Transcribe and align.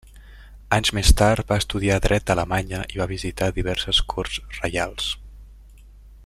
Anys 0.77 0.91
més 0.97 1.11
tard 1.19 1.45
va 1.51 1.57
estudiar 1.63 1.99
dret 2.05 2.31
a 2.31 2.35
Alemanya 2.35 2.81
i 2.95 3.01
va 3.03 3.09
visitar 3.13 3.51
diverses 3.59 4.01
corts 4.15 4.41
reials. 4.57 5.13